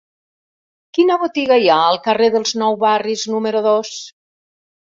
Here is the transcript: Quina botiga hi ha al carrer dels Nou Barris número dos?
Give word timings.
Quina 0.97 1.17
botiga 1.23 1.57
hi 1.65 1.69
ha 1.75 1.75
al 1.91 2.01
carrer 2.09 2.31
dels 2.37 2.55
Nou 2.63 2.81
Barris 2.87 3.29
número 3.35 3.65
dos? 3.71 3.95